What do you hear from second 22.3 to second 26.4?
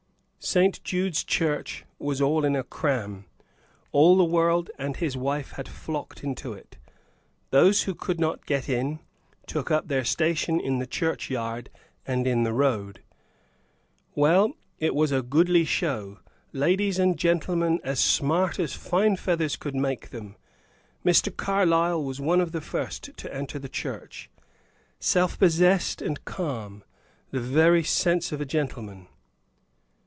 of the first to enter the church, self possessed and